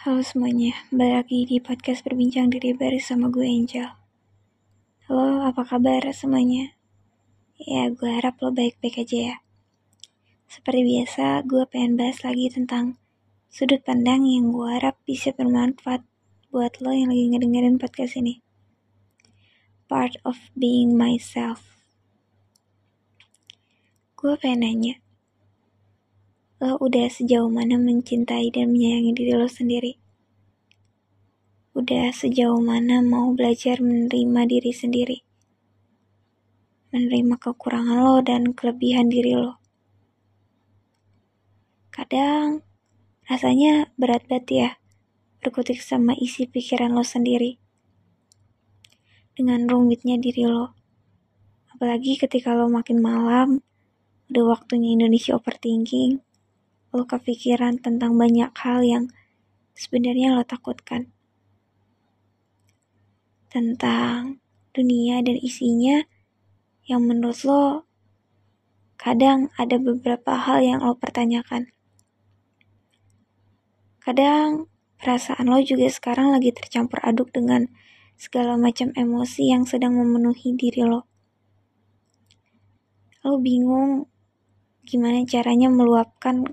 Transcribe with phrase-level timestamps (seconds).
[0.00, 3.84] Halo semuanya, balik lagi di podcast Berbincang Diri bersama gue Angel.
[5.04, 6.72] Halo, apa kabar semuanya?
[7.60, 9.36] Ya, gue harap lo baik-baik aja ya.
[10.48, 12.96] Seperti biasa, gue pengen bahas lagi tentang
[13.52, 16.00] sudut pandang yang gue harap bisa bermanfaat
[16.48, 18.40] buat lo yang lagi ngedengerin podcast ini.
[19.84, 21.76] Part of being myself.
[24.16, 24.94] Gue pengen nanya,
[26.60, 29.96] lo udah sejauh mana mencintai dan menyayangi diri lo sendiri?
[31.72, 35.24] Udah sejauh mana mau belajar menerima diri sendiri?
[36.92, 39.56] Menerima kekurangan lo dan kelebihan diri lo.
[41.88, 42.60] Kadang
[43.24, 44.70] rasanya berat banget ya
[45.40, 47.56] berkutik sama isi pikiran lo sendiri.
[49.32, 50.76] Dengan rumitnya diri lo.
[51.72, 53.64] Apalagi ketika lo makin malam,
[54.28, 56.20] udah waktunya Indonesia overthinking,
[56.90, 59.04] lo kepikiran tentang banyak hal yang
[59.78, 61.14] sebenarnya lo takutkan.
[63.50, 64.42] Tentang
[64.74, 66.02] dunia dan isinya
[66.86, 67.86] yang menurut lo
[68.98, 71.70] kadang ada beberapa hal yang lo pertanyakan.
[74.02, 74.66] Kadang
[74.98, 77.70] perasaan lo juga sekarang lagi tercampur aduk dengan
[78.20, 81.06] segala macam emosi yang sedang memenuhi diri lo.
[83.24, 84.10] Lo bingung
[84.84, 86.44] gimana caranya meluapkan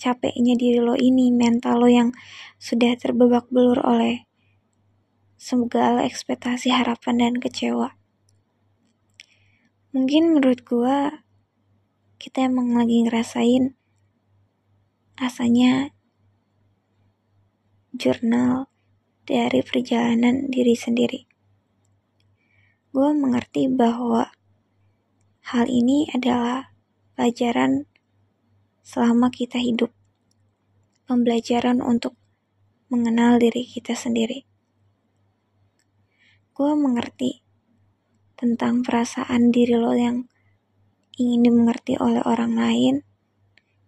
[0.00, 2.16] capeknya diri lo ini, mental lo yang
[2.56, 4.24] sudah terbebak belur oleh
[5.36, 7.92] segala ekspektasi, harapan, dan kecewa.
[9.92, 11.20] Mungkin menurut gua
[12.16, 13.76] kita emang lagi ngerasain
[15.20, 15.92] rasanya
[17.92, 18.72] jurnal
[19.28, 21.20] dari perjalanan diri sendiri.
[22.90, 24.30] Gue mengerti bahwa
[25.52, 26.72] hal ini adalah
[27.18, 27.89] pelajaran
[28.80, 29.92] selama kita hidup.
[31.04, 32.14] Pembelajaran untuk
[32.90, 34.42] mengenal diri kita sendiri.
[36.50, 37.46] Gue mengerti
[38.34, 40.24] tentang perasaan diri lo yang
[41.20, 43.04] ingin dimengerti oleh orang lain,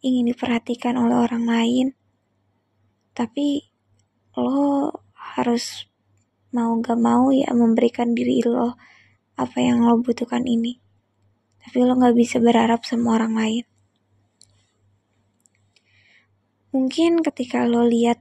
[0.00, 1.86] ingin diperhatikan oleh orang lain,
[3.12, 3.68] tapi
[4.32, 5.84] lo harus
[6.56, 8.80] mau gak mau ya memberikan diri lo
[9.36, 10.80] apa yang lo butuhkan ini.
[11.60, 13.67] Tapi lo gak bisa berharap sama orang lain.
[16.68, 18.20] Mungkin ketika lo lihat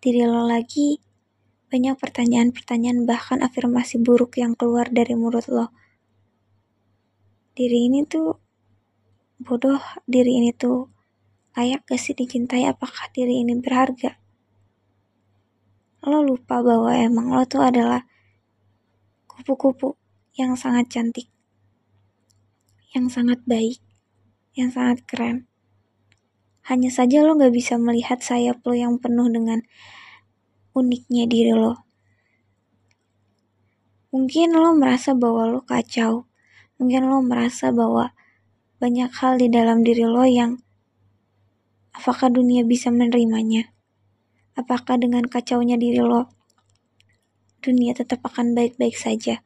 [0.00, 0.96] diri lo lagi,
[1.68, 5.68] banyak pertanyaan-pertanyaan bahkan afirmasi buruk yang keluar dari mulut lo.
[7.52, 8.32] Diri ini tuh
[9.44, 9.76] bodoh,
[10.08, 10.88] diri ini tuh
[11.52, 14.16] layak gak sih dicintai, apakah diri ini berharga?
[16.08, 18.08] Lo lupa bahwa emang lo tuh adalah
[19.28, 20.00] kupu-kupu
[20.40, 21.28] yang sangat cantik,
[22.96, 23.84] yang sangat baik,
[24.56, 25.51] yang sangat keren
[26.62, 29.62] hanya saja lo gak bisa melihat sayap lo yang penuh dengan
[30.78, 31.82] uniknya diri lo.
[34.12, 36.28] Mungkin lo merasa bahwa lo kacau.
[36.76, 38.12] Mungkin lo merasa bahwa
[38.82, 40.60] banyak hal di dalam diri lo yang
[41.96, 43.70] apakah dunia bisa menerimanya?
[44.52, 46.28] Apakah dengan kacaunya diri lo,
[47.64, 49.40] dunia tetap akan baik-baik saja?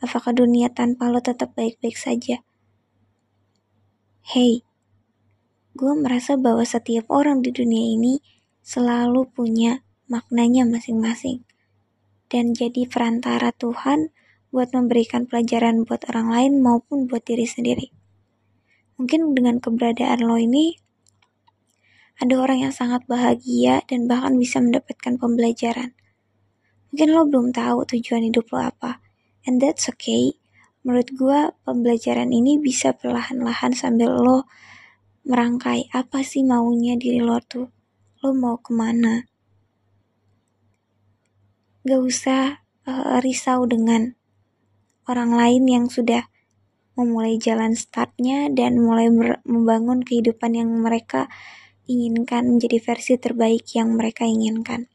[0.00, 2.42] Apakah dunia tanpa lo tetap baik-baik saja?
[4.26, 4.64] Hey,
[5.80, 8.20] gue merasa bahwa setiap orang di dunia ini
[8.60, 9.80] selalu punya
[10.12, 11.48] maknanya masing-masing.
[12.28, 14.12] Dan jadi perantara Tuhan
[14.52, 17.88] buat memberikan pelajaran buat orang lain maupun buat diri sendiri.
[19.00, 20.76] Mungkin dengan keberadaan lo ini,
[22.20, 25.96] ada orang yang sangat bahagia dan bahkan bisa mendapatkan pembelajaran.
[26.92, 29.00] Mungkin lo belum tahu tujuan hidup lo apa,
[29.48, 30.36] and that's okay.
[30.84, 34.44] Menurut gue, pembelajaran ini bisa perlahan-lahan sambil lo
[35.30, 37.70] merangkai apa sih maunya diri lo tuh.
[38.18, 39.30] Lo mau ke mana?
[41.86, 44.18] Gak usah uh, risau dengan
[45.06, 46.26] orang lain yang sudah
[46.98, 49.06] memulai jalan startnya dan mulai
[49.46, 51.30] membangun kehidupan yang mereka
[51.86, 54.90] inginkan menjadi versi terbaik yang mereka inginkan.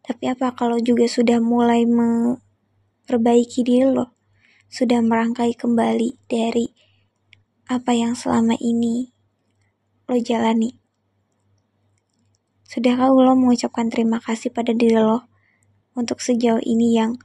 [0.00, 4.16] Tapi apa kalau juga sudah mulai memperbaiki diri lo,
[4.72, 6.85] sudah merangkai kembali dari
[7.66, 9.10] apa yang selama ini
[10.06, 10.78] lo jalani.
[12.62, 15.26] Sudahkah lo mengucapkan terima kasih pada diri lo
[15.98, 17.18] untuk sejauh ini yang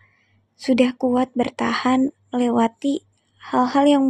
[0.57, 3.05] sudah kuat bertahan melewati
[3.37, 4.03] hal-hal yang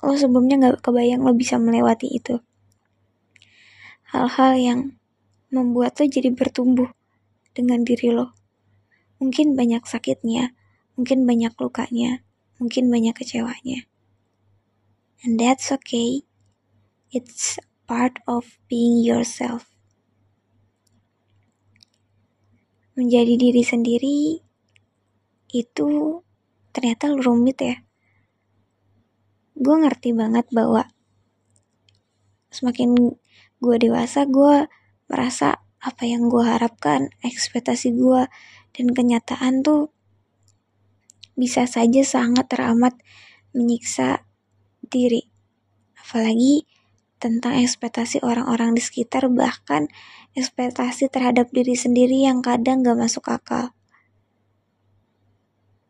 [0.00, 2.40] lo sebelumnya gak kebayang lo bisa melewati itu.
[4.08, 4.80] Hal-hal yang
[5.52, 6.88] membuat lo jadi bertumbuh
[7.52, 8.32] dengan diri lo.
[9.20, 10.56] Mungkin banyak sakitnya,
[10.96, 12.24] mungkin banyak lukanya,
[12.56, 13.84] mungkin banyak kecewanya
[15.24, 16.22] and that's okay.
[17.10, 19.74] It's part of being yourself.
[22.94, 24.18] menjadi diri sendiri
[25.50, 25.90] itu
[26.70, 27.76] ternyata rumit ya.
[29.54, 30.86] Gue ngerti banget bahwa
[32.50, 33.18] semakin
[33.58, 34.70] gue dewasa, gue
[35.10, 38.30] merasa apa yang gue harapkan, ekspektasi gue,
[38.74, 39.90] dan kenyataan tuh
[41.34, 42.94] bisa saja sangat teramat
[43.54, 44.22] menyiksa
[44.94, 45.26] diri.
[45.98, 46.62] Apalagi
[47.18, 49.90] tentang ekspektasi orang-orang di sekitar, bahkan
[50.38, 53.74] ekspektasi terhadap diri sendiri yang kadang gak masuk akal.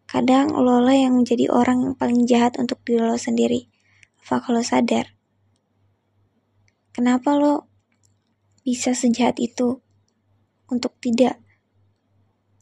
[0.08, 3.66] Kadang lo lah yang menjadi orang yang paling jahat untuk diri lo sendiri.
[4.24, 5.10] Apa kalau sadar?
[6.94, 7.66] Kenapa lo
[8.62, 9.82] bisa sejahat itu
[10.70, 11.42] untuk tidak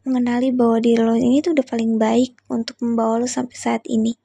[0.02, 4.21] mengenali bahwa diri lo ini tuh udah paling baik untuk membawa lo sampai saat ini.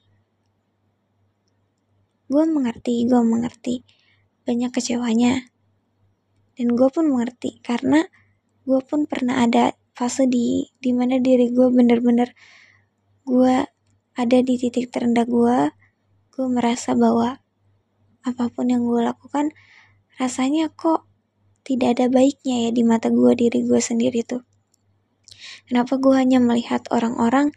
[2.27, 3.87] Gue mengerti, gue mengerti
[4.43, 5.51] banyak kecewanya.
[6.59, 8.07] Dan gue pun mengerti karena
[8.67, 12.35] gue pun pernah ada fase di di mana diri gue bener-bener
[13.25, 13.55] gue
[14.17, 15.71] ada di titik terendah gue,
[16.33, 17.37] gue merasa bahwa
[18.25, 19.53] apa pun yang gue lakukan
[20.17, 21.05] rasanya kok
[21.61, 24.41] tidak ada baiknya ya di mata gue diri gue sendiri tuh.
[25.67, 27.51] Kenapa gue hanya melihat orang-orang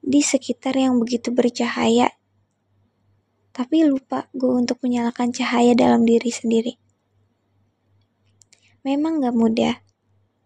[0.00, 2.12] di sekitar yang begitu bercahaya,
[3.54, 6.74] tapi lupa gue untuk menyalakan cahaya dalam diri sendiri.
[8.82, 9.78] Memang gak mudah,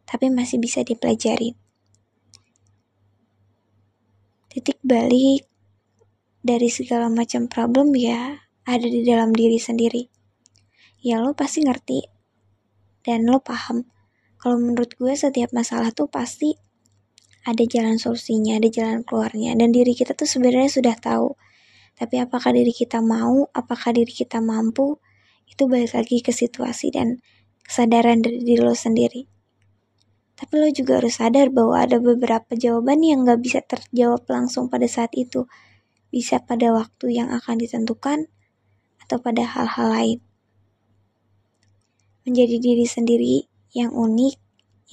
[0.05, 1.57] tapi masih bisa dipelajari.
[4.53, 5.49] Titik balik
[6.45, 10.05] dari segala macam problem ya ada di dalam diri sendiri.
[11.01, 12.05] Ya lo pasti ngerti
[13.09, 13.89] dan lo paham.
[14.37, 16.55] Kalau menurut gue setiap masalah tuh pasti
[17.49, 19.57] ada jalan solusinya, ada jalan keluarnya.
[19.57, 21.33] Dan diri kita tuh sebenarnya sudah tahu.
[21.99, 25.03] Tapi apakah diri kita mau, apakah diri kita mampu,
[25.51, 27.19] itu balik lagi ke situasi dan
[27.67, 29.27] kesadaran dari diri lo sendiri.
[30.39, 34.87] Tapi lo juga harus sadar bahwa ada beberapa jawaban yang gak bisa terjawab langsung pada
[34.87, 35.51] saat itu.
[36.15, 38.31] Bisa pada waktu yang akan ditentukan
[39.03, 40.19] atau pada hal-hal lain.
[42.23, 43.37] Menjadi diri sendiri
[43.75, 44.39] yang unik,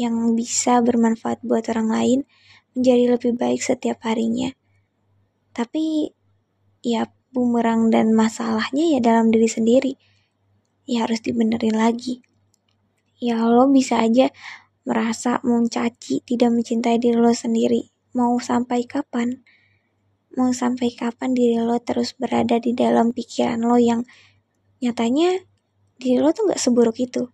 [0.01, 2.19] yang bisa bermanfaat buat orang lain,
[2.73, 4.49] menjadi lebih baik setiap harinya.
[5.53, 6.09] Tapi
[6.85, 9.93] ya bumerang dan masalahnya ya dalam diri sendiri.
[10.85, 12.21] Ya harus dibenerin lagi.
[13.17, 14.29] Ya lo bisa aja
[14.85, 17.89] merasa mencaci, tidak mencintai diri lo sendiri.
[18.13, 19.41] Mau sampai kapan?
[20.37, 24.05] Mau sampai kapan diri lo terus berada di dalam pikiran lo yang
[24.77, 25.41] nyatanya
[25.97, 27.33] diri lo tuh gak seburuk itu.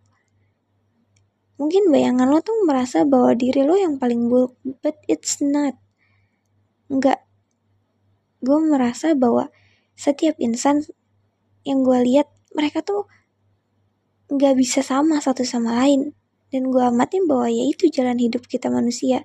[1.60, 5.76] Mungkin bayangan lo tuh merasa bahwa diri lo yang paling buruk, but it's not.
[6.90, 7.31] Enggak.
[8.42, 9.54] Gue merasa bahwa
[9.94, 10.82] setiap insan
[11.62, 12.28] yang gue lihat
[12.58, 13.06] mereka tuh
[14.32, 16.18] nggak bisa sama satu sama lain
[16.52, 19.24] dan gue amatin bahwa ya itu jalan hidup kita manusia.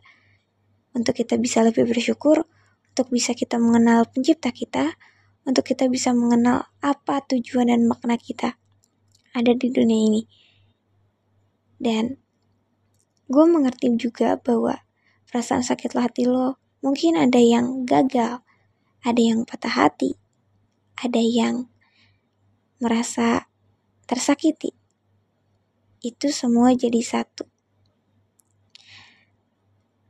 [0.97, 2.47] Untuk kita bisa lebih bersyukur,
[2.95, 4.97] untuk bisa kita mengenal pencipta kita,
[5.45, 8.57] untuk kita bisa mengenal apa tujuan dan makna kita
[9.37, 10.23] ada di dunia ini.
[11.77, 12.17] Dan
[13.29, 14.81] gue mengerti juga bahwa
[15.29, 18.46] perasaan sakit hati lo mungkin ada yang gagal,
[19.07, 20.19] ada yang patah hati,
[20.99, 21.71] ada yang
[22.83, 23.47] merasa
[24.11, 24.75] tersakiti
[26.03, 27.47] itu semua jadi satu.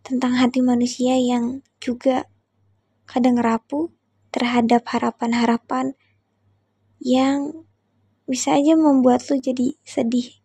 [0.00, 2.25] Tentang hati manusia yang juga
[3.05, 3.93] kadang rapuh
[4.33, 5.93] terhadap harapan-harapan
[6.97, 7.69] yang
[8.25, 10.41] bisa aja membuat lo jadi sedih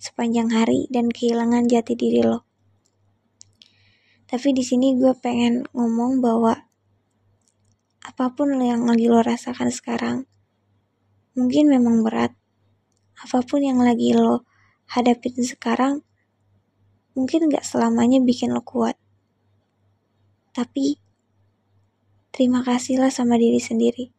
[0.00, 2.48] sepanjang hari dan kehilangan jati diri lo.
[4.24, 6.64] Tapi di sini gue pengen ngomong bahwa
[8.14, 10.22] apa pun yang lagi lo rasakan sekarang,
[11.34, 12.30] mungkin memang berat.
[13.18, 14.46] Apa pun yang lagi lo
[14.86, 16.06] hadapin sekarang
[17.18, 18.94] mungkin gak selamanya bikin lo kuat.
[20.54, 20.94] Tapi
[22.30, 24.14] terima kasihlah sama diri sendiri.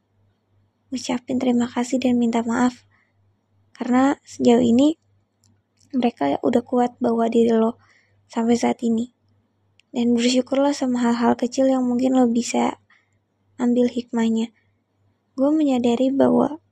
[0.91, 2.83] Ucapin terima kasih dan minta maaf.
[3.71, 4.99] Karena sejauh ini
[5.95, 7.79] mereka udah kuat bawa diri lo
[8.27, 9.15] sampai saat ini.
[9.95, 12.83] Dan bersyukurlah sama hal-hal kecil yang mungkin lo bisa
[13.59, 14.51] ambil hikmahnya.
[15.35, 16.63] Gue menyadari bahwa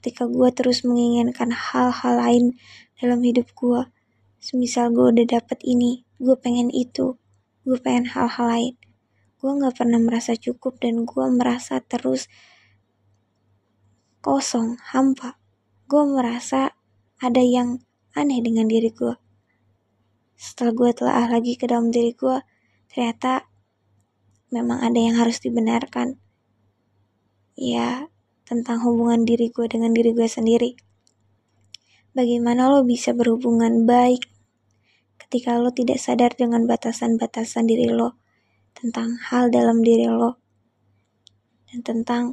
[0.00, 2.44] ketika gue terus menginginkan hal-hal lain
[2.96, 3.84] dalam hidup gue.
[4.40, 7.20] Semisal gue udah dapet ini, gue pengen itu,
[7.68, 8.74] gue pengen hal-hal lain.
[9.36, 12.32] Gue gak pernah merasa cukup dan gue merasa terus
[14.24, 15.36] kosong, hampa.
[15.84, 16.72] Gue merasa
[17.20, 17.84] ada yang
[18.16, 19.16] aneh dengan diri gue.
[20.40, 22.40] Setelah gue telah lagi ke dalam diri gue,
[22.88, 23.49] ternyata
[24.50, 26.18] memang ada yang harus dibenarkan.
[27.54, 28.10] Ya,
[28.46, 30.74] tentang hubungan diri gue dengan diri gue sendiri
[32.10, 34.26] bagaimana lo bisa berhubungan baik
[35.26, 38.18] ketika lo tidak sadar dengan batasan-batasan diri lo
[38.74, 40.42] tentang hal dalam diri lo
[41.70, 42.24] dan tentang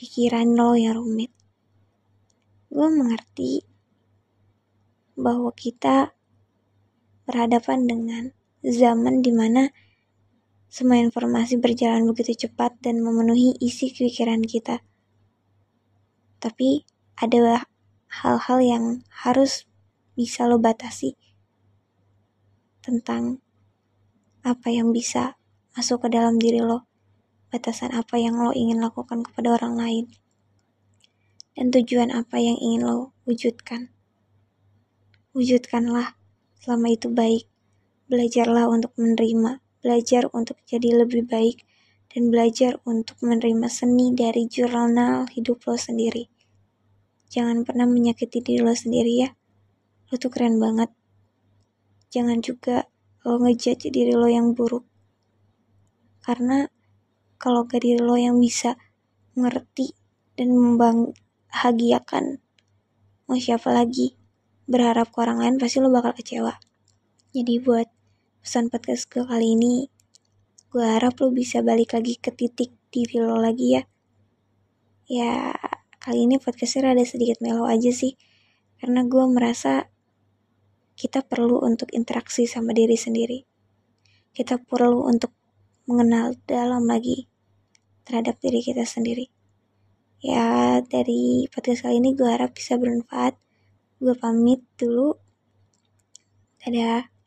[0.00, 1.28] pikiran lo yang rumit.
[2.72, 3.60] Gue mengerti
[5.20, 6.16] bahwa kita
[7.28, 8.24] berhadapan dengan
[8.64, 9.68] zaman di mana
[10.70, 14.86] semua informasi berjalan begitu cepat dan memenuhi isi pikiran kita.
[16.38, 16.86] Tapi
[17.18, 17.66] ada
[18.06, 19.66] hal-hal yang harus
[20.14, 21.18] bisa lo batasi
[22.86, 23.42] tentang
[24.46, 25.36] apa yang bisa
[25.74, 26.86] masuk ke dalam diri lo,
[27.50, 30.04] batasan apa yang lo ingin lakukan kepada orang lain,
[31.58, 33.90] dan tujuan apa yang ingin lo wujudkan.
[35.34, 36.14] Wujudkanlah
[36.62, 37.50] selama itu baik.
[38.10, 41.64] Belajarlah untuk menerima, belajar untuk jadi lebih baik,
[42.10, 46.26] dan belajar untuk menerima seni dari jurnal hidup lo sendiri.
[47.30, 49.30] Jangan pernah menyakiti diri lo sendiri ya.
[50.10, 50.90] Lo tuh keren banget.
[52.10, 52.90] Jangan juga
[53.22, 54.82] lo ngejudge diri lo yang buruk.
[56.26, 56.66] Karena
[57.38, 58.74] kalau gak diri lo yang bisa
[59.38, 59.94] ngerti
[60.34, 62.42] dan membahagiakan,
[63.30, 64.18] mau siapa lagi?
[64.70, 66.58] Berharap ke orang lain pasti lo bakal kecewa.
[67.30, 67.86] Jadi buat
[68.40, 69.92] pesan podcast gue kali ini,
[70.72, 73.82] gue harap lo bisa balik lagi ke titik diri lo lagi ya.
[75.04, 75.52] Ya,
[76.00, 78.16] kali ini podcastnya ada sedikit melo aja sih.
[78.80, 79.92] Karena gue merasa
[80.96, 83.44] kita perlu untuk interaksi sama diri sendiri.
[84.32, 85.36] Kita perlu untuk
[85.84, 87.28] mengenal dalam lagi
[88.08, 89.28] terhadap diri kita sendiri.
[90.24, 93.36] Ya, dari podcast kali ini gue harap bisa bermanfaat.
[94.00, 95.12] Gue pamit dulu.
[96.64, 97.19] Dadah.